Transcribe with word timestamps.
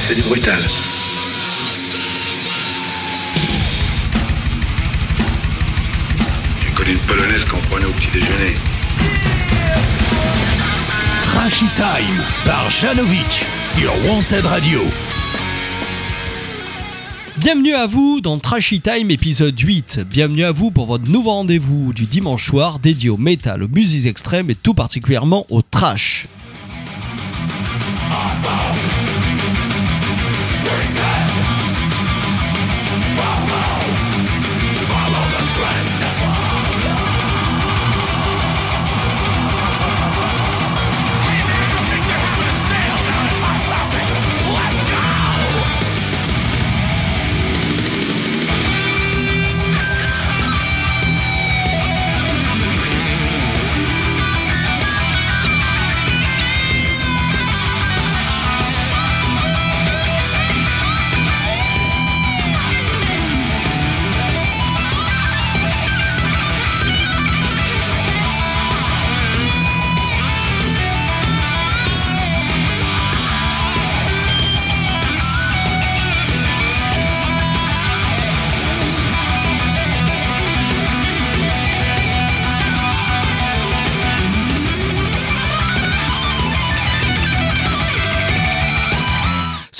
C'est 0.00 0.16
du 0.16 0.22
brutal. 0.22 0.58
J'ai 6.60 6.70
connu 6.74 6.90
une 6.90 6.98
polonaise 6.98 7.44
qu'on 7.44 7.58
prenait 7.58 7.84
au 7.84 7.92
petit 7.92 8.10
déjeuner. 8.10 8.56
Trashy 11.22 11.66
Time 11.76 12.20
par 12.44 12.68
Janovic 12.68 13.46
sur 13.62 13.92
Wanted 14.04 14.44
Radio. 14.46 14.80
Bienvenue 17.42 17.74
à 17.74 17.88
vous 17.88 18.20
dans 18.20 18.38
Trashy 18.38 18.80
Time 18.80 19.10
épisode 19.10 19.58
8. 19.58 20.02
Bienvenue 20.08 20.44
à 20.44 20.52
vous 20.52 20.70
pour 20.70 20.86
votre 20.86 21.08
nouveau 21.08 21.30
rendez-vous 21.30 21.92
du 21.92 22.04
dimanche 22.04 22.46
soir 22.46 22.78
dédié 22.78 23.10
au 23.10 23.16
métal, 23.16 23.64
aux 23.64 23.68
musiques 23.68 24.06
extrêmes 24.06 24.48
et 24.48 24.54
tout 24.54 24.74
particulièrement 24.74 25.44
au 25.50 25.60
trash. 25.60 26.28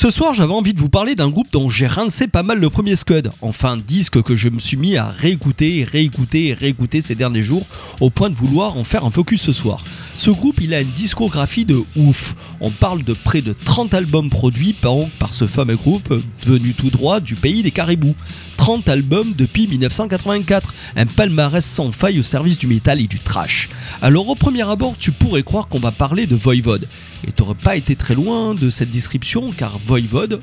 Ce 0.02 0.10
soir, 0.10 0.34
j'avais 0.34 0.52
envie 0.52 0.74
de 0.74 0.80
vous 0.80 0.88
parler 0.88 1.14
d'un 1.14 1.30
groupe 1.30 1.46
dont 1.52 1.70
j'ai 1.70 1.86
rincé 1.86 2.26
pas 2.26 2.42
mal 2.42 2.58
le 2.58 2.68
premier 2.68 2.96
Scud. 2.96 3.30
Enfin, 3.40 3.76
disque 3.76 4.20
que 4.20 4.34
je 4.34 4.48
me 4.48 4.58
suis 4.58 4.76
mis 4.76 4.96
à 4.96 5.06
réécouter, 5.06 5.84
réécouter, 5.84 6.54
réécouter 6.54 7.00
ces 7.00 7.14
derniers 7.14 7.44
jours, 7.44 7.64
au 8.00 8.10
point 8.10 8.28
de 8.28 8.34
vouloir 8.34 8.76
en 8.76 8.82
faire 8.82 9.04
un 9.04 9.12
focus 9.12 9.42
ce 9.42 9.52
soir. 9.52 9.84
Ce 10.24 10.30
groupe, 10.30 10.60
il 10.62 10.72
a 10.72 10.80
une 10.80 10.90
discographie 10.92 11.64
de 11.64 11.82
ouf. 11.96 12.36
On 12.60 12.70
parle 12.70 13.02
de 13.02 13.12
près 13.12 13.42
de 13.42 13.56
30 13.64 13.92
albums 13.92 14.30
produits 14.30 14.72
par, 14.72 15.34
ce 15.34 15.48
fameux 15.48 15.74
groupe 15.74 16.14
venu 16.46 16.74
tout 16.74 16.90
droit 16.90 17.18
du 17.18 17.34
pays 17.34 17.64
des 17.64 17.72
caribous. 17.72 18.14
30 18.56 18.88
albums 18.88 19.32
depuis 19.36 19.66
1984, 19.66 20.74
un 20.94 21.06
palmarès 21.06 21.66
sans 21.66 21.90
faille 21.90 22.20
au 22.20 22.22
service 22.22 22.56
du 22.56 22.68
métal 22.68 23.00
et 23.00 23.08
du 23.08 23.18
trash. 23.18 23.68
Alors 24.00 24.28
au 24.28 24.36
premier 24.36 24.62
abord, 24.62 24.94
tu 24.96 25.10
pourrais 25.10 25.42
croire 25.42 25.66
qu'on 25.66 25.80
va 25.80 25.90
parler 25.90 26.26
de 26.26 26.36
Voivode. 26.36 26.86
Et 27.26 27.32
t'aurais 27.32 27.56
pas 27.56 27.74
été 27.74 27.96
très 27.96 28.14
loin 28.14 28.54
de 28.54 28.70
cette 28.70 28.90
description 28.90 29.50
car 29.50 29.80
Voivode, 29.84 30.40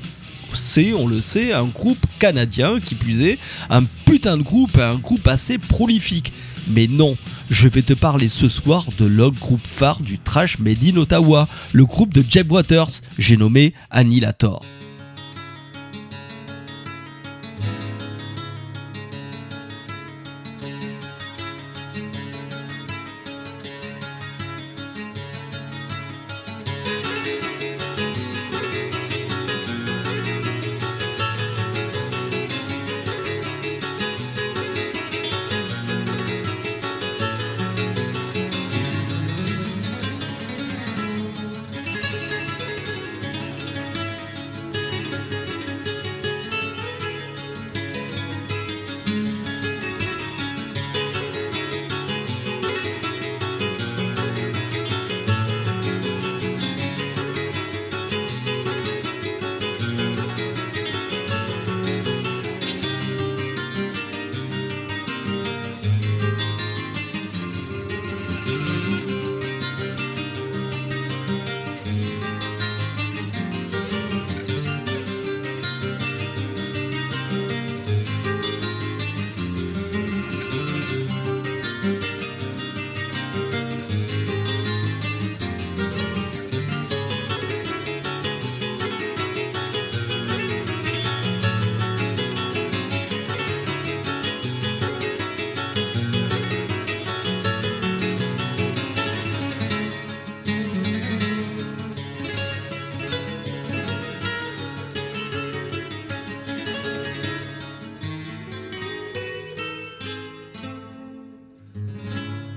c'est, 0.52 0.92
on 0.92 1.06
le 1.06 1.22
sait, 1.22 1.54
un 1.54 1.64
groupe 1.64 2.04
canadien 2.18 2.80
qui 2.80 2.96
est, 3.22 3.38
un 3.70 3.84
putain 4.04 4.36
de 4.36 4.42
groupe, 4.42 4.76
un 4.76 4.96
groupe 4.96 5.26
assez 5.26 5.56
prolifique. 5.56 6.34
Mais 6.68 6.86
non, 6.86 7.16
je 7.50 7.68
vais 7.68 7.82
te 7.82 7.92
parler 7.92 8.28
ce 8.28 8.48
soir 8.48 8.86
de 8.98 9.04
l'autre 9.04 9.38
groupe 9.38 9.66
phare 9.66 10.00
du 10.00 10.18
trash 10.18 10.58
made 10.58 10.84
in 10.84 10.96
Ottawa, 10.96 11.48
le 11.72 11.84
groupe 11.84 12.14
de 12.14 12.24
Jeff 12.28 12.46
Waters, 12.50 12.90
j'ai 13.18 13.36
nommé 13.36 13.74
Annihilator. 13.90 14.64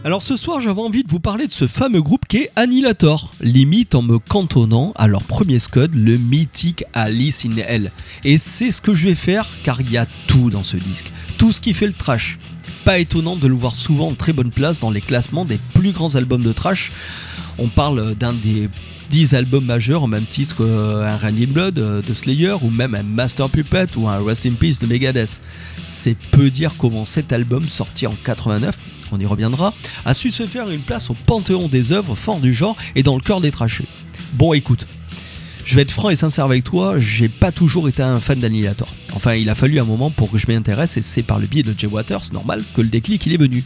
Alors 0.06 0.22
ce 0.22 0.36
soir, 0.36 0.60
j'avais 0.60 0.82
envie 0.82 1.04
de 1.04 1.10
vous 1.10 1.22
parler 1.22 1.48
de 1.48 1.54
ce 1.54 1.66
fameux 1.66 2.02
groupe 2.02 2.28
qui 2.28 2.40
est 2.40 2.52
Annihilator, 2.58 3.34
limite 3.40 3.96
en 3.96 4.02
me 4.02 4.20
cantonnant 4.20 4.92
à 4.98 5.08
leur 5.08 5.24
premier 5.24 5.60
scud, 5.60 5.92
le 5.96 6.18
mythique 6.18 6.84
Alice 6.94 7.46
in 7.46 7.56
Hell. 7.56 7.90
Et 8.26 8.38
c'est 8.38 8.74
ce 8.74 8.82
que 8.82 8.94
je 8.94 9.08
vais 9.08 9.16
faire 9.16 9.48
car 9.64 9.80
il 9.80 9.90
y 9.90 9.98
a 9.98 10.06
tout 10.28 10.50
dans 10.50 10.64
ce 10.64 10.76
disque, 10.76 11.10
tout 11.38 11.54
ce 11.54 11.62
qui 11.62 11.74
fait 11.74 11.88
le 11.88 11.94
trash. 11.94 12.38
Pas 12.84 13.00
étonnant 13.00 13.38
de 13.38 13.48
le 13.48 13.54
voir 13.54 13.76
souvent 13.76 14.10
en 14.10 14.14
très 14.14 14.34
bonne 14.34 14.52
place 14.52 14.82
dans 14.82 14.92
les 14.92 15.00
classements 15.00 15.46
des 15.46 15.60
plus 15.74 15.94
grands 15.94 16.16
albums 16.16 16.44
de 16.44 16.52
trash. 16.52 16.92
On 17.58 17.70
parle 17.70 18.14
d'un 18.16 18.34
des 18.34 18.68
10 19.10 19.36
albums 19.36 19.64
majeurs 19.64 20.04
au 20.04 20.08
même 20.08 20.26
titre 20.26 20.58
qu'un 20.58 21.16
Rain 21.16 21.38
in 21.38 21.48
Blood 21.48 21.76
de 21.76 22.14
Slayer 22.14 22.56
ou 22.62 22.70
même 22.70 22.94
un 22.94 23.04
Master 23.04 23.48
Puppet 23.48 23.96
ou 23.96 24.10
un 24.10 24.22
Rest 24.22 24.46
in 24.46 24.54
Peace 24.60 24.80
de 24.82 24.86
Megadeth. 24.86 25.40
C'est 25.82 26.18
peu 26.32 26.50
dire 26.50 26.74
comment 26.78 27.06
cet 27.06 27.32
album 27.32 27.70
sorti 27.70 28.06
en 28.06 28.16
89 28.26 28.76
on 29.14 29.20
y 29.20 29.26
reviendra, 29.26 29.74
a 30.06 30.14
su 30.14 30.32
se 30.32 30.48
faire 30.48 30.70
une 30.70 30.82
place 30.82 31.10
au 31.10 31.16
panthéon 31.26 31.68
des 31.68 31.92
œuvres 31.92 32.16
forts 32.16 32.40
du 32.40 32.54
genre 32.54 32.76
et 32.96 33.04
dans 33.04 33.16
le 33.16 33.22
cœur 33.22 33.42
des 33.42 33.52
tracheux. 33.52 33.86
Bon, 34.34 34.54
écoute, 34.54 34.88
je 35.66 35.76
vais 35.76 35.84
être 35.84 35.92
franc 35.92 36.10
et 36.10 36.16
sincère 36.16 36.46
avec 36.46 36.64
toi, 36.64 37.00
j'ai 37.00 37.30
pas 37.30 37.52
toujours 37.52 37.88
été 37.88 38.02
un 38.04 38.20
fan 38.20 38.40
d'Annihilator. 38.40 38.88
Enfin, 39.14 39.36
il 39.36 39.50
a 39.50 39.56
fallu 39.56 39.80
un 39.80 39.86
moment 39.86 40.10
pour 40.10 40.32
que 40.32 40.38
je 40.38 40.48
m'y 40.48 40.56
intéresse 40.56 40.98
et 40.98 41.02
c'est 41.02 41.24
par 41.24 41.40
le 41.40 41.48
biais 41.48 41.64
de 41.64 41.74
Jay 41.78 41.88
Waters, 41.88 42.34
normal, 42.34 42.64
que 42.74 42.82
le 42.82 42.90
déclic 42.90 43.26
il 43.26 43.34
est 43.34 43.38
venu. 43.38 43.64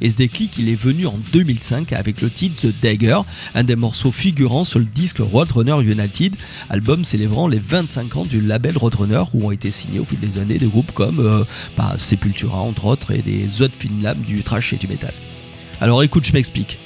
Et 0.00 0.10
ce 0.10 0.16
déclic, 0.16 0.58
il 0.58 0.68
est 0.68 0.80
venu 0.80 1.06
en 1.06 1.18
2005 1.32 1.92
avec 1.92 2.20
le 2.20 2.30
titre 2.30 2.68
The 2.68 2.74
Dagger, 2.82 3.20
un 3.54 3.64
des 3.64 3.76
morceaux 3.76 4.12
figurants 4.12 4.64
sur 4.64 4.78
le 4.78 4.84
disque 4.84 5.18
Roadrunner 5.18 5.80
United, 5.82 6.36
album 6.70 7.04
célébrant 7.04 7.48
les 7.48 7.58
25 7.58 8.16
ans 8.16 8.24
du 8.24 8.40
label 8.40 8.76
Roadrunner 8.76 9.24
où 9.34 9.46
ont 9.46 9.50
été 9.50 9.70
signés 9.70 9.98
au 9.98 10.04
fil 10.04 10.20
des 10.20 10.38
années 10.38 10.58
des 10.58 10.66
groupes 10.66 10.92
comme 10.92 11.20
euh, 11.20 11.44
bah, 11.76 11.94
Sepultura 11.96 12.58
entre 12.58 12.86
autres 12.86 13.10
et 13.10 13.22
des 13.22 13.62
autres 13.62 13.74
Finlam 13.76 14.20
du 14.20 14.42
trash 14.42 14.72
et 14.72 14.76
du 14.76 14.86
metal. 14.86 15.12
Alors 15.80 16.02
écoute, 16.02 16.24
je 16.24 16.32
m'explique. 16.32 16.78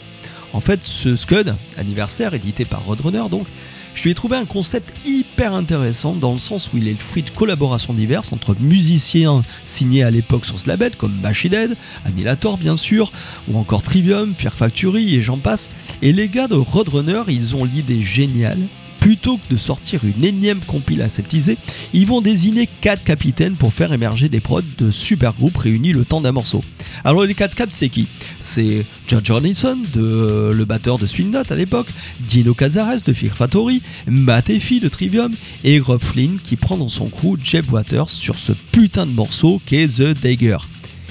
En 0.53 0.61
fait, 0.61 0.85
ce 0.85 1.17
Scud, 1.17 1.55
anniversaire, 1.79 2.35
édité 2.35 2.65
par 2.65 2.85
Roadrunner 2.85 3.25
donc, 3.31 3.47
je 3.95 4.03
lui 4.05 4.11
ai 4.11 4.15
trouvé 4.15 4.37
un 4.37 4.47
concept 4.47 4.93
hyper 5.07 5.32
intéressant 5.51 6.15
dans 6.15 6.33
le 6.33 6.39
sens 6.39 6.71
où 6.73 6.77
il 6.77 6.87
est 6.87 6.93
le 6.93 6.99
fruit 6.99 7.23
de 7.23 7.31
collaborations 7.31 7.93
diverses 7.93 8.33
entre 8.33 8.55
musiciens 8.61 9.43
signés 9.65 10.05
à 10.05 10.11
l'époque 10.11 10.47
sur 10.47 10.59
ce 10.59 10.69
label 10.69 10.95
comme 10.97 11.15
Machine 11.21 11.75
Annihilator 12.05 12.57
bien 12.57 12.77
sûr, 12.77 13.11
ou 13.49 13.59
encore 13.59 13.83
Trivium, 13.83 14.35
Fear 14.37 14.55
Factory 14.55 15.17
et 15.17 15.23
j'en 15.23 15.39
passe. 15.39 15.71
Et 16.01 16.13
les 16.13 16.29
gars 16.29 16.47
de 16.47 16.55
Roadrunner, 16.55 17.23
ils 17.29 17.57
ont 17.57 17.65
l'idée 17.65 18.01
géniale 18.01 18.59
plutôt 19.03 19.37
que 19.37 19.53
de 19.53 19.57
sortir 19.57 20.01
une 20.05 20.25
énième 20.25 20.61
compile 20.61 21.03
aseptisée, 21.03 21.59
ils 21.93 22.07
vont 22.07 22.21
désigner 22.21 22.69
4 22.83 23.03
capitaines 23.03 23.57
pour 23.57 23.73
faire 23.73 23.93
émerger 23.93 24.29
des 24.29 24.39
prods 24.39 24.63
de 24.79 24.93
super 24.93 25.33
groupes 25.33 25.57
réunis 25.57 25.93
le 25.93 26.05
temps 26.05 26.21
d'un 26.21 26.31
morceau. 26.31 26.63
Alors 27.03 27.25
les 27.25 27.35
4 27.35 27.57
caps 27.57 27.75
c'est 27.75 27.89
qui? 27.89 28.07
C'est 28.39 28.87
John 29.09 29.21
Johnson, 29.25 29.77
de, 29.93 30.53
le 30.55 30.65
batteur 30.65 30.99
de 30.99 31.09
Swing 31.09 31.33
Note 31.33 31.51
à 31.51 31.57
l'époque, 31.57 31.89
Dino 32.29 32.55
Cazares 32.55 33.03
de 33.05 33.13
Fear 33.13 33.37
Factory, 33.37 33.83
Matt 34.07 34.53
de 34.53 34.89
Trivium 34.89 35.35
et 35.65 35.81
Rob 35.81 36.01
Flynn 36.01 36.39
qui 36.41 36.55
prend 36.55 36.77
dans 36.77 36.87
son 36.87 37.09
coup 37.09 37.37
Jeb 37.43 37.73
Waters 37.73 38.09
sur 38.09 38.39
ce 38.39 38.53
putain 38.71 39.07
de 39.07 39.11
morceau 39.11 39.61
qu'est 39.67 39.89
The 39.89 40.17
Dagger. 40.23 40.59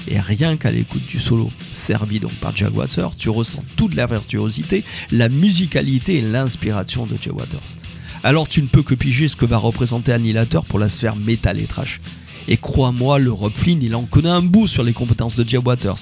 Et 0.08 0.20
rien 0.20 0.56
qu'à 0.56 0.70
l'écoute 0.70 1.06
du 1.06 1.20
solo, 1.20 1.50
servi 1.72 2.20
donc 2.20 2.32
par 2.34 2.54
Jack 2.54 2.76
Waters, 2.76 3.16
tu 3.16 3.30
ressens 3.30 3.64
toute 3.76 3.94
la 3.94 4.06
virtuosité, 4.06 4.84
la 5.10 5.28
musicalité 5.28 6.16
et 6.16 6.22
l'inspiration 6.22 7.06
de 7.06 7.16
Jay 7.20 7.30
Waters. 7.30 7.76
Alors 8.24 8.48
tu 8.48 8.62
ne 8.62 8.66
peux 8.66 8.82
que 8.82 8.94
piger 8.94 9.28
ce 9.28 9.36
que 9.36 9.46
va 9.46 9.58
représenter 9.58 10.12
Annihilator 10.12 10.64
pour 10.64 10.78
la 10.78 10.88
sphère 10.88 11.16
métal 11.16 11.60
et 11.60 11.64
trash. 11.64 12.00
Et 12.48 12.56
crois-moi, 12.56 13.18
le 13.18 13.32
Rob 13.32 13.52
Flynn, 13.54 13.82
il 13.82 13.94
en 13.94 14.02
connaît 14.02 14.28
un 14.28 14.42
bout 14.42 14.66
sur 14.66 14.82
les 14.82 14.92
compétences 14.92 15.36
de 15.36 15.48
Jay 15.48 15.58
Waters. 15.58 15.98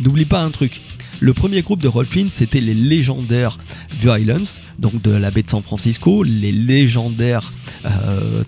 N'oublie 0.00 0.26
pas 0.26 0.42
un 0.42 0.50
truc, 0.50 0.80
le 1.20 1.34
premier 1.34 1.62
groupe 1.62 1.82
de 1.82 1.88
Rob 1.88 2.06
Flynn, 2.06 2.28
c'était 2.30 2.60
les 2.60 2.74
légendaires 2.74 3.58
Violence, 4.00 4.62
donc 4.78 5.02
de 5.02 5.10
la 5.10 5.30
baie 5.32 5.42
de 5.42 5.48
San 5.48 5.62
Francisco, 5.62 6.22
les 6.22 6.52
légendaires 6.52 7.52
euh, 7.84 8.44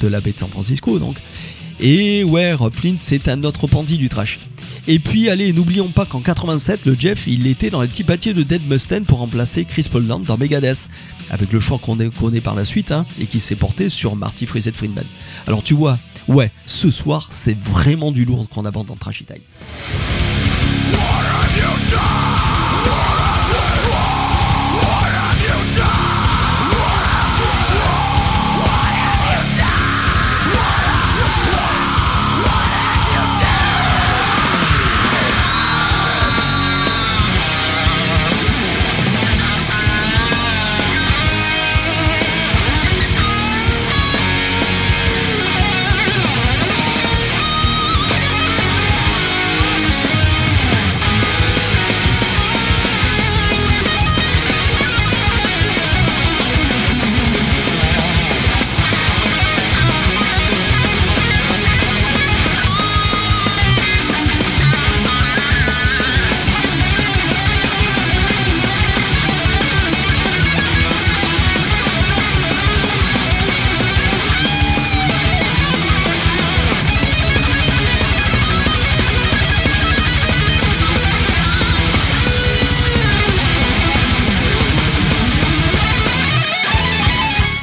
de 0.00 0.06
la 0.06 0.20
baie 0.20 0.32
de 0.32 0.38
San 0.38 0.48
Francisco, 0.48 0.98
donc. 0.98 1.16
Et 1.80 2.24
ouais, 2.24 2.54
Rob 2.54 2.72
Flynn, 2.72 2.96
c'est 2.98 3.28
un 3.28 3.44
autre 3.44 3.66
pandit 3.66 3.98
du 3.98 4.08
trash. 4.08 4.40
Et 4.88 4.98
puis, 4.98 5.28
allez, 5.28 5.52
n'oublions 5.52 5.88
pas 5.88 6.06
qu'en 6.06 6.20
87, 6.20 6.86
le 6.86 6.96
Jeff, 6.98 7.24
il 7.26 7.46
était 7.46 7.70
dans 7.70 7.82
les 7.82 7.88
petits 7.88 8.04
papiers 8.04 8.34
de 8.34 8.42
Dead 8.42 8.62
Mustaine 8.68 9.04
pour 9.04 9.18
remplacer 9.18 9.64
Chris 9.64 9.88
Poland 9.90 10.20
dans 10.20 10.38
Megadeth, 10.38 10.88
avec 11.30 11.52
le 11.52 11.60
choix 11.60 11.78
qu'on 11.78 11.96
connaît 12.10 12.40
par 12.40 12.54
la 12.54 12.64
suite, 12.64 12.92
hein, 12.92 13.04
et 13.20 13.26
qui 13.26 13.40
s'est 13.40 13.56
porté 13.56 13.88
sur 13.88 14.14
Marty 14.16 14.46
Friset 14.46 14.72
Friedman. 14.72 15.04
Alors 15.46 15.62
tu 15.62 15.74
vois, 15.74 15.98
ouais, 16.28 16.52
ce 16.66 16.90
soir, 16.90 17.28
c'est 17.30 17.58
vraiment 17.58 18.12
du 18.12 18.24
lourd 18.24 18.48
qu'on 18.48 18.64
aborde 18.64 18.86
dans 18.86 18.96
Trashy 18.96 19.24
Time. 19.24 19.42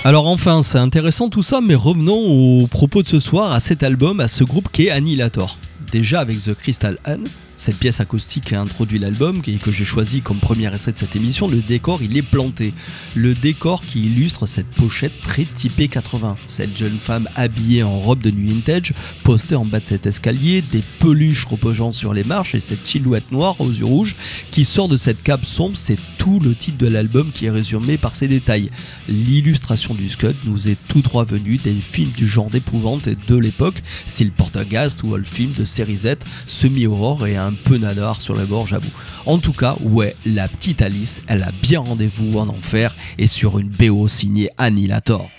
Alors 0.06 0.28
enfin, 0.28 0.62
c'est 0.62 0.80
intéressant 0.80 1.30
tout 1.30 1.44
ça, 1.44 1.62
mais 1.62 1.76
revenons 1.76 2.14
au 2.14 2.68
propos 2.68 3.04
de 3.04 3.08
ce 3.08 3.22
soir, 3.22 3.54
à 3.54 3.62
cet 3.62 3.84
album, 3.84 4.20
à 4.20 4.28
ce 4.28 4.44
groupe 4.44 4.68
qui 4.70 4.88
est 4.88 4.90
Annihilator. 4.90 5.58
Déjà 5.94 6.20
avec 6.20 6.44
The 6.44 6.54
Crystal 6.54 6.98
Anne, 7.06 7.30
cette 7.56 7.78
pièce 7.78 8.00
acoustique 8.00 8.52
a 8.54 8.62
introduit 8.62 9.00
l'album 9.00 9.42
et 9.48 9.58
que 9.58 9.72
j'ai 9.72 9.86
choisi 9.86 10.22
comme 10.22 10.38
premier 10.38 10.72
extrait 10.72 10.92
de 10.92 10.98
cette 10.98 11.16
émission, 11.16 11.48
le 11.48 11.62
décor 11.62 12.02
il 12.02 12.18
est 12.18 12.24
planté. 12.24 12.74
Le 13.16 13.34
décor 13.34 13.82
qui 13.82 14.06
illustre 14.06 14.46
cette 14.46 14.68
pochette 14.68 15.14
très 15.22 15.46
typée 15.46 15.88
80. 15.88 16.38
Cette 16.46 16.76
jeune 16.76 16.98
femme 16.98 17.30
habillée 17.36 17.84
en 17.84 18.00
robe 18.00 18.22
de 18.22 18.32
nuit 18.32 18.50
vintage, 18.50 18.94
postée 19.24 19.56
en 19.56 19.66
bas 19.66 19.80
de 19.80 19.86
cet 19.86 20.06
escalier, 20.06 20.62
des 20.62 20.84
peluches 21.00 21.46
reposant 21.46 21.92
sur 21.92 22.14
les 22.14 22.24
marches 22.24 22.56
et 22.56 22.60
cette 22.60 22.86
silhouette 22.86 23.32
noire 23.32 23.60
aux 23.60 23.72
yeux 23.72 23.86
rouges 23.86 24.16
qui 24.52 24.66
sort 24.66 24.88
de 24.88 24.98
cette 24.98 25.24
cape 25.24 25.46
sombre, 25.46 25.78
c'est 25.78 26.00
tout 26.18 26.40
le 26.40 26.56
titre 26.56 26.78
de 26.78 26.88
l'album 26.88 27.32
qui 27.32 27.46
est 27.46 27.52
résumé 27.52 27.98
par 27.98 28.16
ces 28.16 28.28
détails. 28.28 28.70
L'illustration 29.08 29.94
du 29.94 30.10
Scud 30.10 30.36
nous 30.46 30.68
est 30.68 30.78
tout 30.88 31.02
droit 31.02 31.24
venue 31.24 31.58
des 31.58 31.74
films 31.74 32.12
du 32.12 32.28
genre 32.28 32.50
d'épouvante 32.50 33.10
de 33.10 33.36
l'époque, 33.36 33.82
style 34.06 34.32
Portergast 34.32 35.04
ou 35.04 35.16
le 35.16 35.24
film 35.24 35.52
de 35.54 35.66
série 35.66 35.98
Z, 35.98 36.16
semi-aurore 36.48 37.28
et 37.28 37.38
un 37.38 37.43
un 37.46 37.54
peu 37.54 37.78
nadar 37.78 38.22
sur 38.22 38.36
la 38.36 38.46
gorge, 38.46 38.70
j'avoue. 38.70 38.92
En 39.26 39.38
tout 39.38 39.54
cas, 39.54 39.76
ouais, 39.82 40.16
la 40.26 40.48
petite 40.48 40.82
Alice, 40.82 41.22
elle 41.28 41.44
a 41.44 41.52
bien 41.62 41.80
rendez-vous 41.80 42.38
en 42.40 42.50
enfer 42.50 42.96
et 43.18 43.28
sur 43.28 43.60
une 43.60 43.70
BO 43.70 44.08
signée 44.08 44.50
Annihilator. 44.58 45.30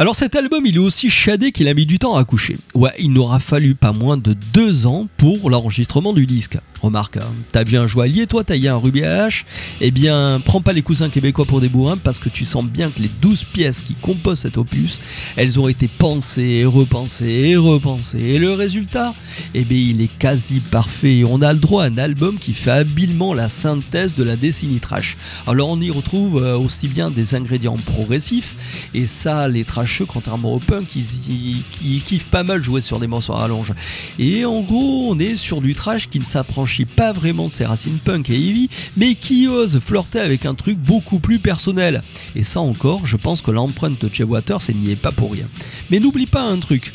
Alors 0.00 0.14
cet 0.14 0.36
album, 0.36 0.64
il 0.64 0.76
est 0.76 0.78
aussi 0.78 1.10
shadé 1.10 1.50
qu'il 1.50 1.66
a 1.66 1.74
mis 1.74 1.84
du 1.84 1.98
temps 1.98 2.14
à 2.14 2.22
coucher. 2.22 2.56
Ouais, 2.72 2.92
il 3.00 3.12
n'aura 3.12 3.40
fallu 3.40 3.74
pas 3.74 3.90
moins 3.90 4.16
de 4.16 4.32
deux 4.52 4.86
ans 4.86 5.08
pour 5.16 5.50
l'enregistrement 5.50 6.12
du 6.12 6.24
disque. 6.24 6.56
Remarque, 6.80 7.16
hein, 7.16 7.26
t'as 7.50 7.64
vu 7.64 7.76
un 7.76 7.88
joaillier, 7.88 8.28
toi, 8.28 8.44
t'as 8.44 8.56
eu 8.56 8.68
un 8.68 8.76
Ruby 8.76 9.00
H 9.00 9.42
Eh 9.80 9.90
bien, 9.90 10.40
prends 10.44 10.60
pas 10.60 10.72
les 10.72 10.82
cousins 10.82 11.08
québécois 11.08 11.46
pour 11.46 11.60
des 11.60 11.68
bourrins 11.68 11.96
parce 11.96 12.20
que 12.20 12.28
tu 12.28 12.44
sens 12.44 12.64
bien 12.64 12.90
que 12.90 13.02
les 13.02 13.10
douze 13.20 13.42
pièces 13.42 13.82
qui 13.82 13.94
composent 13.94 14.38
cet 14.38 14.56
opus, 14.56 15.00
elles 15.34 15.58
ont 15.58 15.66
été 15.66 15.88
pensées 15.88 16.60
et 16.60 16.64
repensées 16.64 17.48
et 17.48 17.56
repensées. 17.56 18.20
Et 18.20 18.38
le 18.38 18.52
résultat? 18.52 19.14
Eh 19.54 19.64
bien, 19.64 19.78
il 19.78 20.00
est 20.00 20.18
quasi 20.18 20.60
parfait. 20.60 21.24
On 21.26 21.42
a 21.42 21.52
le 21.52 21.58
droit 21.58 21.82
à 21.82 21.86
un 21.88 21.98
album 21.98 22.38
qui 22.38 22.54
fait 22.54 22.70
habilement 22.70 23.34
la 23.34 23.48
synthèse 23.48 24.14
de 24.14 24.22
la 24.22 24.36
décennie 24.36 24.78
trash. 24.78 25.16
Alors, 25.48 25.70
on 25.70 25.80
y 25.80 25.90
retrouve 25.90 26.40
euh, 26.40 26.56
aussi 26.56 26.86
bien 26.86 27.10
des 27.10 27.34
ingrédients 27.34 27.76
progressifs, 27.76 28.54
et 28.94 29.08
ça, 29.08 29.48
les 29.48 29.64
contrairement 30.06 30.54
aux 30.54 30.60
punk, 30.60 30.94
ils, 30.94 31.62
ils 31.84 32.02
kiffent 32.02 32.26
pas 32.26 32.42
mal 32.42 32.62
jouer 32.62 32.80
sur 32.80 32.98
des 32.98 33.06
morceaux 33.06 33.32
à 33.32 33.38
rallonge. 33.38 33.72
Et 34.18 34.44
en 34.44 34.60
gros, 34.60 35.08
on 35.10 35.18
est 35.18 35.36
sur 35.36 35.60
du 35.60 35.74
trash 35.74 36.08
qui 36.08 36.18
ne 36.18 36.24
s'approche 36.24 36.84
pas 36.84 37.12
vraiment 37.12 37.48
de 37.48 37.52
ses 37.52 37.64
racines 37.64 37.98
punk 37.98 38.30
et 38.30 38.34
heavy, 38.34 38.68
mais 38.96 39.14
qui 39.14 39.48
ose 39.48 39.80
flirter 39.80 40.20
avec 40.20 40.46
un 40.46 40.54
truc 40.54 40.78
beaucoup 40.78 41.18
plus 41.18 41.38
personnel. 41.38 42.02
Et 42.36 42.44
ça 42.44 42.60
encore, 42.60 43.06
je 43.06 43.16
pense 43.16 43.42
que 43.42 43.50
l'empreinte 43.50 44.00
de 44.00 44.10
Jay 44.12 44.24
Waters 44.24 44.60
n'y 44.74 44.92
est 44.92 44.96
pas 44.96 45.12
pour 45.12 45.32
rien. 45.32 45.46
Mais 45.90 46.00
n'oublie 46.00 46.26
pas 46.26 46.42
un 46.42 46.58
truc, 46.58 46.92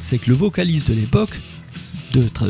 c'est 0.00 0.18
que 0.18 0.30
le 0.30 0.36
vocaliste 0.36 0.88
de 0.88 0.94
l'époque, 0.94 1.40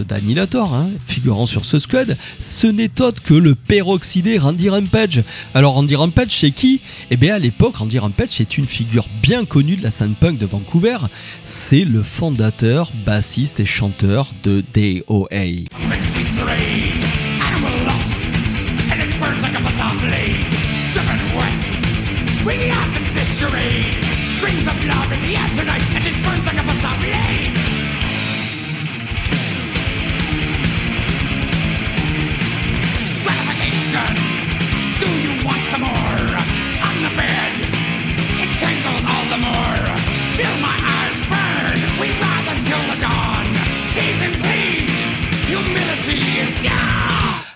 d'Annihilator, 0.06 0.74
hein, 0.74 0.90
figurant 1.06 1.46
sur 1.46 1.64
ce 1.64 1.78
scud, 1.78 2.16
ce 2.40 2.66
n'est 2.66 3.00
autre 3.00 3.22
que 3.22 3.34
le 3.34 3.54
peroxydé 3.54 4.38
Randy 4.38 4.68
Rampage. 4.68 5.22
Alors 5.54 5.74
Randy 5.74 5.96
Rampage, 5.96 6.30
c'est 6.30 6.50
qui? 6.50 6.80
Eh 7.10 7.16
bien 7.16 7.34
à 7.34 7.38
l'époque, 7.38 7.76
Randy 7.76 7.98
Rampage, 7.98 8.30
c'est 8.30 8.58
une 8.58 8.66
figure 8.66 9.08
bien 9.22 9.44
connue 9.44 9.76
de 9.76 9.82
la 9.82 9.90
scène 9.90 10.14
punk 10.14 10.38
de 10.38 10.46
Vancouver. 10.46 10.98
C'est 11.44 11.84
le 11.84 12.02
fondateur, 12.02 12.92
bassiste 13.06 13.60
et 13.60 13.64
chanteur 13.64 14.32
de 14.42 14.62
DOA. 14.74 15.64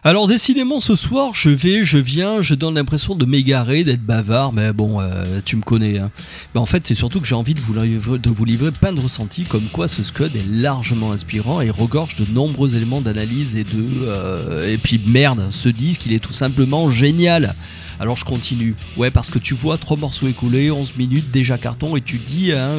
Alors 0.08 0.26
décidément 0.26 0.80
ce 0.80 0.96
soir 0.96 1.34
je 1.34 1.50
vais, 1.50 1.84
je 1.84 1.98
viens, 1.98 2.40
je 2.40 2.54
donne 2.54 2.76
l'impression 2.76 3.14
de 3.14 3.26
m'égarer, 3.26 3.84
d'être 3.84 4.00
bavard, 4.00 4.54
mais 4.54 4.72
bon 4.72 5.02
euh, 5.02 5.40
tu 5.44 5.54
me 5.56 5.60
connais. 5.60 5.98
Hein. 5.98 6.10
Mais 6.54 6.60
en 6.60 6.64
fait 6.64 6.86
c'est 6.86 6.94
surtout 6.94 7.20
que 7.20 7.26
j'ai 7.26 7.34
envie 7.34 7.52
de 7.52 7.60
vous, 7.60 8.44
livrer, 8.46 8.70
plein 8.70 8.94
de 8.94 9.00
ressentis 9.00 9.44
comme 9.44 9.66
quoi 9.70 9.86
ce 9.86 10.02
Scud 10.02 10.34
est 10.34 10.46
largement 10.50 11.12
inspirant 11.12 11.60
et 11.60 11.68
regorge 11.68 12.14
de 12.14 12.24
nombreux 12.32 12.74
éléments 12.74 13.02
d'analyse 13.02 13.54
et 13.54 13.64
de... 13.64 13.84
Euh, 14.04 14.72
et 14.72 14.78
puis 14.78 14.98
merde, 15.06 15.48
ce 15.50 15.68
disque 15.68 16.06
il 16.06 16.14
est 16.14 16.20
tout 16.20 16.32
simplement 16.32 16.88
génial. 16.88 17.54
Alors 18.00 18.16
je 18.16 18.24
continue. 18.24 18.76
Ouais, 18.96 19.10
parce 19.10 19.28
que 19.28 19.38
tu 19.38 19.52
vois 19.52 19.76
trois 19.76 19.98
morceaux 19.98 20.26
écoulés, 20.26 20.70
11 20.70 20.96
minutes, 20.96 21.30
déjà 21.30 21.58
carton, 21.58 21.96
et 21.96 22.00
tu 22.00 22.16
dis 22.16 22.52
hein, 22.52 22.78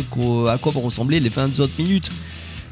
à 0.49 0.57
quoi 0.57 0.71
vont 0.71 0.81
ressembler 0.81 1.19
les 1.19 1.29
20 1.29 1.59
autres 1.59 1.73
minutes. 1.77 2.09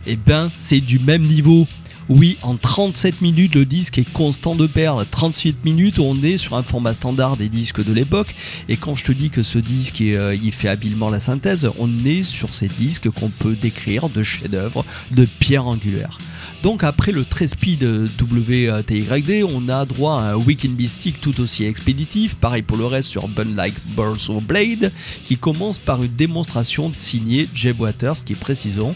Eh 0.07 0.15
ben, 0.15 0.49
c'est 0.51 0.79
du 0.79 0.97
même 0.97 1.21
niveau. 1.21 1.67
Oui, 2.09 2.37
en 2.41 2.55
37 2.55 3.19
minutes, 3.21 3.55
le 3.55 3.65
disque 3.65 3.97
est 3.97 4.09
constant 4.09 4.55
de 4.55 4.65
perdre. 4.65 5.03
38 5.03 5.65
minutes, 5.65 5.99
on 5.99 6.23
est 6.23 6.37
sur 6.37 6.55
un 6.55 6.63
format 6.63 6.93
standard 6.93 7.35
des 7.35 7.49
disques 7.49 7.83
de 7.83 7.91
l'époque. 7.91 8.33
Et 8.69 8.77
quand 8.77 8.95
je 8.95 9.03
te 9.03 9.11
dis 9.11 9.29
que 9.29 9.43
ce 9.43 9.59
disque, 9.59 9.99
euh, 9.99 10.33
il 10.41 10.53
fait 10.53 10.69
habilement 10.69 11.09
la 11.09 11.19
synthèse, 11.19 11.69
on 11.77 11.89
est 12.05 12.23
sur 12.23 12.53
ces 12.53 12.69
disques 12.69 13.09
qu'on 13.09 13.27
peut 13.27 13.55
décrire 13.55 14.07
de 14.07 14.23
chefs-d'œuvre, 14.23 14.85
de 15.11 15.25
pierre 15.25 15.67
angulaire. 15.67 16.17
Donc 16.67 16.83
après 16.83 17.13
le 17.13 17.23
très 17.23 17.47
speed 17.47 17.81
WTYD, 18.19 19.45
on 19.45 19.69
a 19.69 19.85
droit 19.85 20.19
à 20.21 20.33
un 20.33 20.35
Weekend 20.35 20.77
Mystic 20.77 21.21
tout 21.21 21.39
aussi 21.39 21.63
expéditif, 21.63 22.35
pareil 22.35 22.61
pour 22.61 22.75
le 22.75 22.85
reste 22.85 23.07
sur 23.07 23.29
Bun 23.29 23.55
Like 23.55 23.73
Burns 23.95 24.27
of 24.27 24.43
Blade, 24.43 24.91
qui 25.23 25.37
commence 25.37 25.77
par 25.77 26.03
une 26.03 26.13
démonstration 26.13 26.91
signée 26.97 27.47
Jeb 27.55 27.79
Waters, 27.79 28.21
qui 28.25 28.35
précisons 28.35 28.95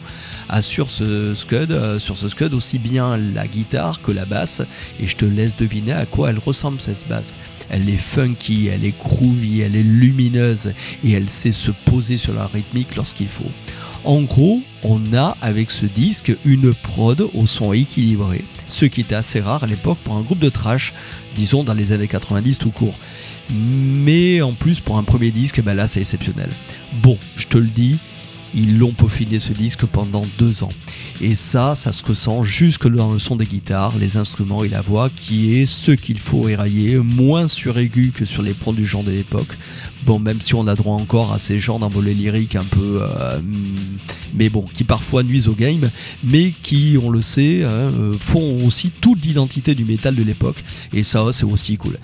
assure 0.49 0.91
ce 0.91 1.33
euh, 1.53 1.97
sur 1.97 2.17
ce 2.17 2.27
scud 2.27 2.53
aussi 2.53 2.77
bien 2.77 3.15
la 3.15 3.47
guitare 3.47 4.01
que 4.01 4.11
la 4.11 4.25
basse, 4.25 4.61
et 5.01 5.07
je 5.07 5.15
te 5.15 5.23
laisse 5.23 5.55
deviner 5.55 5.93
à 5.93 6.05
quoi 6.05 6.31
elle 6.31 6.39
ressemble 6.39 6.81
cette 6.81 7.07
basse. 7.07 7.37
Elle 7.69 7.87
est 7.87 7.95
funky, 7.95 8.67
elle 8.67 8.83
est 8.83 8.99
groovy, 8.99 9.61
elle 9.61 9.77
est 9.77 9.83
lumineuse, 9.83 10.73
et 11.05 11.13
elle 11.13 11.29
sait 11.29 11.53
se 11.53 11.71
poser 11.71 12.17
sur 12.17 12.33
la 12.33 12.47
rythmique 12.47 12.97
lorsqu'il 12.97 13.29
faut. 13.29 13.49
En 14.03 14.22
gros, 14.24 14.62
on 14.84 15.13
a 15.13 15.38
avec 15.41 15.70
ce 15.70 15.86
disque 15.86 16.36
une 16.43 16.74
prod 16.74 17.29
au 17.36 17.46
son 17.46 17.72
équilibré, 17.72 18.43
ce 18.67 18.86
qui 18.86 19.01
était 19.01 19.15
assez 19.15 19.39
rare 19.39 19.63
à 19.63 19.67
l'époque 19.67 20.00
pour 20.03 20.15
un 20.15 20.22
groupe 20.22 20.39
de 20.39 20.50
trash, 20.50 20.93
disons 21.36 21.63
dans 21.63 21.75
les 21.75 21.91
années 21.91 22.08
90 22.08 22.58
tout 22.58 22.72
court. 22.72 22.96
Mais 23.51 24.41
en 24.41 24.53
plus 24.53 24.79
pour 24.79 24.98
un 24.98 25.03
premier 25.03 25.29
disque, 25.29 25.62
ben 25.62 25.75
là 25.75 25.88
c'est 25.88 26.00
exceptionnel. 26.00 26.50
Bon, 27.03 27.17
je 27.36 27.46
te 27.46 27.60
le 27.60 27.67
dis, 27.67 27.98
ils 28.53 28.77
l'ont 28.77 28.91
peaufiné 28.91 29.39
ce 29.39 29.53
disque 29.53 29.86
pendant 29.86 30.24
deux 30.38 30.63
ans. 30.63 30.72
Et 31.22 31.36
ça, 31.36 31.75
ça 31.75 31.91
se 31.91 32.03
ressent 32.03 32.43
jusque 32.43 32.88
dans 32.88 33.13
le 33.13 33.20
son 33.20 33.36
des 33.36 33.46
guitares, 33.46 33.93
les 34.00 34.17
instruments 34.17 34.63
et 34.63 34.70
la 34.70 34.81
voix, 34.81 35.10
qui 35.15 35.55
est 35.55 35.65
ce 35.65 35.91
qu'il 35.91 36.20
faut 36.20 36.48
érailler, 36.50 36.98
moins 36.98 37.48
suraigu 37.48 38.12
que 38.12 38.25
sur 38.25 38.41
les 38.41 38.53
pros 38.53 38.74
du 38.74 38.86
genre 38.86 39.03
de 39.03 39.12
l'époque. 39.12 39.58
Bon, 40.05 40.17
même 40.17 40.41
si 40.41 40.55
on 40.55 40.65
a 40.67 40.74
droit 40.74 40.96
encore 40.96 41.31
à 41.31 41.38
ces 41.38 41.60
genres 41.60 41.79
d'envolées 41.79 42.15
lyriques 42.15 42.55
un 42.55 42.63
peu. 42.63 43.01
Euh, 43.01 43.39
mais 44.34 44.50
bon, 44.50 44.65
qui 44.74 44.84
parfois 44.84 45.24
nuisent 45.24 45.48
au 45.48 45.53
game, 45.53 45.89
mais 46.24 46.53
qui, 46.63 46.98
on 47.01 47.10
le 47.10 47.22
sait, 47.22 47.63
hein, 47.63 47.70
euh, 47.70 48.15
font 48.20 48.65
aussi 48.65 48.89
toute 48.89 49.24
l'identité 49.24 49.75
du 49.75 49.86
métal 49.86 50.15
de 50.15 50.24
l'époque. 50.24 50.63
Et 50.93 51.03
ça, 51.03 51.25
c'est 51.31 51.43
aussi 51.43 51.77
cool. 51.77 52.00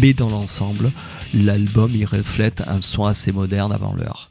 Mais 0.00 0.14
dans 0.14 0.30
l'ensemble, 0.30 0.92
l'album, 1.34 1.92
il 1.94 2.06
reflète 2.06 2.62
un 2.66 2.80
son 2.80 3.04
assez 3.04 3.32
moderne 3.32 3.72
avant 3.72 3.92
l'heure. 3.92 4.30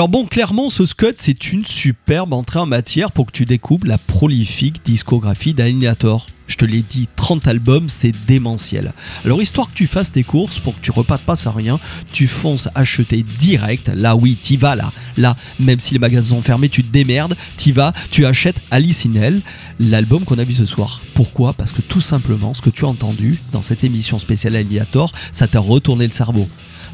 Alors 0.00 0.08
bon, 0.08 0.24
clairement, 0.24 0.70
ce 0.70 0.86
Scud, 0.86 1.16
c'est 1.16 1.52
une 1.52 1.66
superbe 1.66 2.32
entrée 2.32 2.58
en 2.58 2.64
matière 2.64 3.12
pour 3.12 3.26
que 3.26 3.32
tu 3.32 3.44
découvres 3.44 3.86
la 3.86 3.98
prolifique 3.98 4.82
discographie 4.82 5.52
d'Annihilator. 5.52 6.26
Je 6.46 6.56
te 6.56 6.64
l'ai 6.64 6.80
dit, 6.80 7.06
30 7.16 7.46
albums, 7.46 7.90
c'est 7.90 8.14
démentiel. 8.26 8.94
Alors 9.26 9.42
histoire 9.42 9.68
que 9.68 9.74
tu 9.74 9.86
fasses 9.86 10.10
tes 10.10 10.22
courses, 10.22 10.58
pour 10.58 10.74
que 10.74 10.80
tu 10.80 10.90
repartes 10.90 11.24
pas 11.24 11.36
sans 11.36 11.52
rien, 11.52 11.78
tu 12.12 12.28
fonces 12.28 12.70
acheter 12.74 13.22
direct. 13.38 13.92
Là 13.94 14.16
oui, 14.16 14.38
t'y 14.40 14.56
vas 14.56 14.74
là. 14.74 14.90
Là, 15.18 15.36
même 15.58 15.80
si 15.80 15.92
les 15.92 16.00
magasins 16.00 16.34
sont 16.34 16.40
fermés, 16.40 16.70
tu 16.70 16.82
te 16.82 16.90
démerdes, 16.90 17.36
t'y 17.58 17.70
vas, 17.70 17.92
tu 18.10 18.24
achètes 18.24 18.56
Alice 18.70 19.04
in 19.04 19.40
l'album 19.78 20.24
qu'on 20.24 20.38
a 20.38 20.44
vu 20.44 20.54
ce 20.54 20.64
soir. 20.64 21.02
Pourquoi? 21.12 21.52
Parce 21.52 21.72
que 21.72 21.82
tout 21.82 22.00
simplement, 22.00 22.54
ce 22.54 22.62
que 22.62 22.70
tu 22.70 22.86
as 22.86 22.88
entendu 22.88 23.38
dans 23.52 23.60
cette 23.60 23.84
émission 23.84 24.18
spéciale 24.18 24.56
Annihilator, 24.56 25.12
ça 25.30 25.46
t'a 25.46 25.60
retourné 25.60 26.06
le 26.06 26.12
cerveau. 26.14 26.48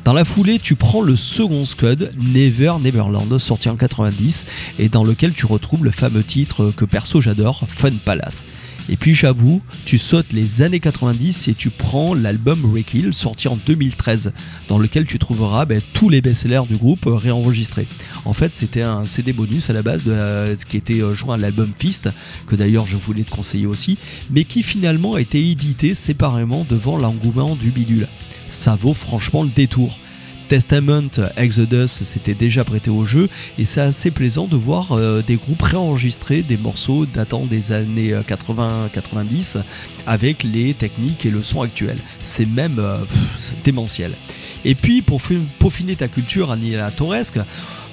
Dans 0.06 0.12
la 0.12 0.24
foulée, 0.24 0.60
tu 0.60 0.76
prends 0.76 1.00
le 1.00 1.16
second 1.16 1.64
Scud, 1.64 2.12
Never 2.16 2.74
Neverland, 2.80 3.36
sorti 3.40 3.68
en 3.68 3.74
90, 3.74 4.46
et 4.78 4.88
dans 4.88 5.02
lequel 5.02 5.32
tu 5.32 5.46
retrouves 5.46 5.82
le 5.82 5.90
fameux 5.90 6.22
titre 6.22 6.72
que 6.76 6.84
perso 6.84 7.20
j'adore, 7.20 7.64
Fun 7.66 7.90
Palace. 8.04 8.44
Et 8.88 8.96
puis 8.96 9.14
j'avoue, 9.14 9.62
tu 9.84 9.98
sautes 9.98 10.32
les 10.32 10.62
années 10.62 10.78
90 10.78 11.48
et 11.48 11.54
tu 11.54 11.70
prends 11.70 12.14
l'album 12.14 12.72
Rekill 12.72 13.14
sorti 13.14 13.48
en 13.48 13.56
2013, 13.56 14.32
dans 14.68 14.78
lequel 14.78 15.06
tu 15.06 15.18
trouveras 15.18 15.64
ben, 15.64 15.82
tous 15.92 16.08
les 16.08 16.20
best-sellers 16.20 16.68
du 16.70 16.76
groupe 16.76 17.06
réenregistrés. 17.06 17.88
En 18.24 18.32
fait, 18.32 18.54
c'était 18.54 18.82
un 18.82 19.06
CD 19.06 19.32
bonus 19.32 19.70
à 19.70 19.72
la 19.72 19.82
base 19.82 20.02
qui 20.68 20.76
était 20.76 21.02
euh, 21.02 21.14
joint 21.14 21.34
à 21.34 21.38
l'album 21.38 21.72
Fist, 21.76 22.10
que 22.46 22.54
d'ailleurs 22.54 22.86
je 22.86 22.96
voulais 22.96 23.24
te 23.24 23.32
conseiller 23.32 23.66
aussi, 23.66 23.98
mais 24.30 24.44
qui 24.44 24.62
finalement 24.62 25.14
a 25.14 25.20
été 25.20 25.50
édité 25.50 25.96
séparément 25.96 26.64
devant 26.70 26.96
l'engouement 26.96 27.56
du 27.56 27.72
bidule 27.72 28.06
ça 28.48 28.76
vaut 28.76 28.94
franchement 28.94 29.42
le 29.42 29.50
détour. 29.50 29.98
Testament, 30.48 31.10
Exodus 31.36 31.88
s'était 31.88 32.34
déjà 32.34 32.64
prêté 32.64 32.88
au 32.88 33.04
jeu 33.04 33.28
et 33.58 33.64
c'est 33.64 33.80
assez 33.80 34.12
plaisant 34.12 34.46
de 34.46 34.56
voir 34.56 34.92
euh, 34.92 35.22
des 35.26 35.34
groupes 35.34 35.62
réenregistrer 35.62 36.42
des 36.42 36.56
morceaux 36.56 37.04
datant 37.04 37.46
des 37.46 37.72
années 37.72 38.12
80-90 38.12 39.56
euh, 39.56 39.62
avec 40.06 40.44
les 40.44 40.72
techniques 40.74 41.26
et 41.26 41.30
le 41.30 41.42
son 41.42 41.62
actuel. 41.62 41.98
C'est 42.22 42.46
même 42.46 42.78
euh, 42.78 42.98
démentiel. 43.64 44.12
Et 44.64 44.76
puis 44.76 45.02
pour 45.02 45.20
peaufiner 45.58 45.96
ta 45.96 46.06
culture 46.06 46.52
annihilatoresque, 46.52 47.38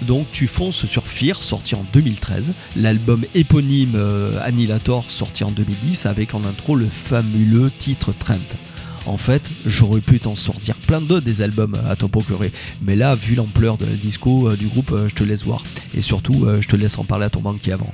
donc 0.04 0.28
tu 0.32 0.48
fonces 0.48 0.86
sur 0.86 1.08
Fear 1.08 1.42
sorti 1.42 1.76
en 1.76 1.86
2013, 1.92 2.54
l'album 2.76 3.26
éponyme 3.36 3.96
Annihilator 4.42 5.10
sorti 5.10 5.44
en 5.44 5.52
2010 5.52 6.08
avec 6.08 6.34
en 6.34 6.44
intro 6.46 6.76
le 6.76 6.88
fameux 6.88 7.72
titre 7.78 8.14
Trent. 8.18 8.58
En 9.06 9.18
fait, 9.18 9.50
j'aurais 9.66 10.00
pu 10.00 10.20
t'en 10.20 10.36
sortir 10.36 10.76
plein 10.76 11.02
d'autres 11.02 11.26
des 11.26 11.42
albums 11.42 11.78
à 11.90 11.96
t'en 11.96 12.08
procurer. 12.08 12.52
Mais 12.82 12.96
là, 12.96 13.16
vu 13.16 13.36
l'ampleur 13.36 13.78
de 13.78 13.86
la 13.86 13.92
disco 13.92 14.50
euh, 14.50 14.56
du 14.56 14.68
groupe, 14.68 14.92
euh, 14.92 15.10
je 15.10 15.16
te 15.16 15.24
laisse 15.24 15.44
voir. 15.44 15.64
Et 15.94 16.02
surtout, 16.02 16.46
euh, 16.46 16.62
je 16.62 16.68
te 16.68 16.76
laisse 16.76 16.98
en 16.98 17.04
parler 17.04 17.26
à 17.26 17.30
ton 17.30 17.42
banquier 17.42 17.74
avant. 17.74 17.92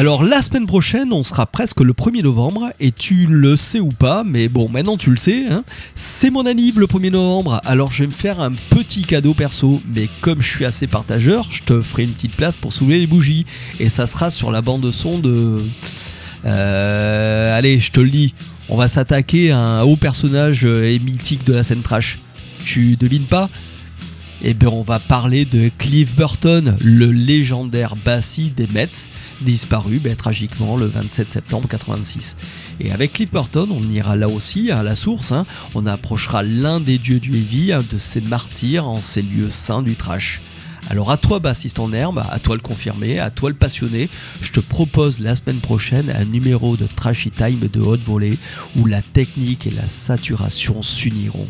Alors 0.00 0.22
la 0.22 0.40
semaine 0.40 0.66
prochaine, 0.66 1.12
on 1.12 1.22
sera 1.22 1.44
presque 1.44 1.82
le 1.82 1.92
1er 1.92 2.22
novembre, 2.22 2.72
et 2.80 2.90
tu 2.90 3.26
le 3.26 3.58
sais 3.58 3.80
ou 3.80 3.90
pas, 3.90 4.24
mais 4.24 4.48
bon, 4.48 4.66
maintenant 4.66 4.96
tu 4.96 5.10
le 5.10 5.18
sais, 5.18 5.44
hein. 5.50 5.62
c'est 5.94 6.30
mon 6.30 6.46
anniv 6.46 6.78
le 6.78 6.86
1er 6.86 7.10
novembre, 7.10 7.60
alors 7.66 7.92
je 7.92 8.04
vais 8.04 8.06
me 8.06 8.12
faire 8.12 8.40
un 8.40 8.52
petit 8.70 9.02
cadeau 9.02 9.34
perso, 9.34 9.82
mais 9.94 10.08
comme 10.22 10.40
je 10.40 10.48
suis 10.48 10.64
assez 10.64 10.86
partageur, 10.86 11.46
je 11.50 11.64
te 11.64 11.82
ferai 11.82 12.04
une 12.04 12.12
petite 12.12 12.34
place 12.34 12.56
pour 12.56 12.72
soulever 12.72 12.98
les 12.98 13.06
bougies, 13.06 13.44
et 13.78 13.90
ça 13.90 14.06
sera 14.06 14.30
sur 14.30 14.50
la 14.50 14.62
bande 14.62 14.90
son 14.90 15.18
de... 15.18 15.62
Euh, 16.46 17.58
allez, 17.58 17.78
je 17.78 17.92
te 17.92 18.00
le 18.00 18.08
dis, 18.08 18.32
on 18.70 18.78
va 18.78 18.88
s'attaquer 18.88 19.50
à 19.50 19.58
un 19.58 19.82
haut 19.82 19.96
personnage 19.96 20.64
euh, 20.64 20.88
et 20.88 20.98
mythique 20.98 21.44
de 21.44 21.52
la 21.52 21.62
scène 21.62 21.82
trash. 21.82 22.20
Tu 22.64 22.96
devines 22.96 23.24
pas? 23.24 23.50
Eh 24.42 24.54
bien, 24.54 24.68
on 24.68 24.82
va 24.82 24.98
parler 24.98 25.44
de 25.44 25.70
Cliff 25.76 26.16
Burton, 26.16 26.76
le 26.80 27.12
légendaire 27.12 27.94
Bassi 27.96 28.50
des 28.50 28.66
Mets, 28.68 29.10
disparu 29.42 29.98
ben, 29.98 30.16
tragiquement 30.16 30.76
le 30.76 30.86
27 30.86 31.30
septembre 31.30 31.68
86. 31.68 32.36
Et 32.80 32.90
avec 32.90 33.12
Cliff 33.12 33.30
Burton, 33.30 33.68
on 33.70 33.90
ira 33.90 34.16
là 34.16 34.28
aussi 34.28 34.70
à 34.70 34.82
la 34.82 34.94
source, 34.94 35.32
hein. 35.32 35.44
on 35.74 35.84
approchera 35.84 36.42
l'un 36.42 36.80
des 36.80 36.96
dieux 36.96 37.20
du 37.20 37.34
heavy, 37.36 37.72
un 37.72 37.82
de 37.92 37.98
ces 37.98 38.22
martyrs 38.22 38.88
en 38.88 39.00
ces 39.00 39.22
lieux 39.22 39.50
saints 39.50 39.82
du 39.82 39.94
trash. 39.94 40.40
Alors 40.88 41.10
à 41.10 41.18
toi 41.18 41.38
bassiste 41.38 41.78
en 41.78 41.92
herbe, 41.92 42.24
à 42.30 42.38
toi 42.38 42.56
le 42.56 42.62
confirmer, 42.62 43.18
à 43.18 43.28
toi 43.28 43.50
le 43.50 43.56
passionné, 43.56 44.08
je 44.40 44.52
te 44.52 44.60
propose 44.60 45.20
la 45.20 45.34
semaine 45.34 45.60
prochaine 45.60 46.10
un 46.18 46.24
numéro 46.24 46.78
de 46.78 46.86
Trashy 46.86 47.30
Time 47.30 47.68
de 47.70 47.80
haute 47.80 48.02
volée 48.02 48.38
où 48.76 48.86
la 48.86 49.02
technique 49.02 49.66
et 49.66 49.70
la 49.70 49.86
saturation 49.86 50.80
s'uniront. 50.80 51.46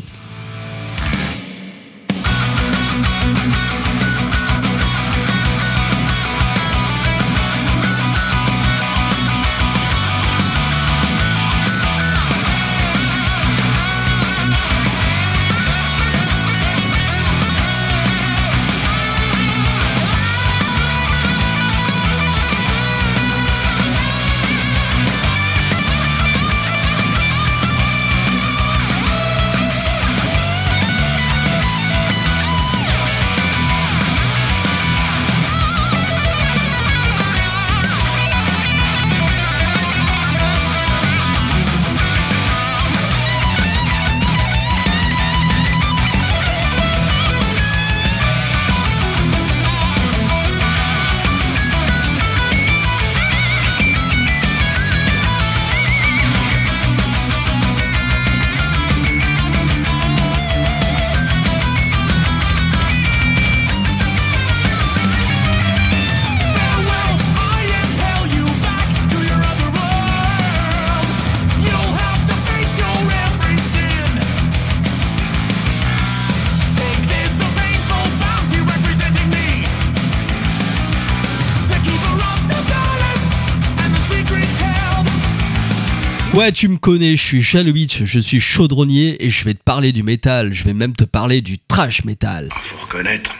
Ouais, 86.33 86.53
tu 86.53 86.69
me 86.69 86.77
connais, 86.77 87.17
je 87.17 87.21
suis 87.21 87.41
Janovic, 87.41 88.05
je 88.05 88.19
suis 88.19 88.39
chaudronnier 88.39 89.23
et 89.23 89.29
je 89.29 89.43
vais 89.43 89.53
te 89.53 89.61
parler 89.63 89.91
du 89.91 90.01
métal, 90.01 90.53
je 90.53 90.63
vais 90.63 90.73
même 90.73 90.93
te 90.93 91.03
parler 91.03 91.41
du 91.41 91.59
trash 91.59 92.05
metal. 92.05 92.47
Ah, 92.51 92.55
faut 92.69 92.85
reconnaître. 92.85 93.31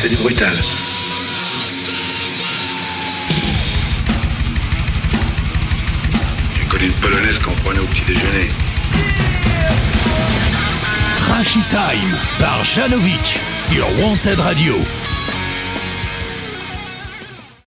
C'est 0.00 0.08
du 0.08 0.16
brutal. 0.16 0.54
J'ai 6.58 6.66
connu 6.68 6.86
une 6.86 6.92
polonaise 6.92 7.38
qu'on 7.38 7.52
prenait 7.62 7.80
au 7.80 7.86
petit 7.86 8.04
déjeuner. 8.06 8.48
Trashy 11.18 11.60
Time 11.68 12.16
par 12.38 12.64
Janovic 12.64 13.38
sur 13.58 13.86
Wanted 14.00 14.40
Radio. 14.40 14.76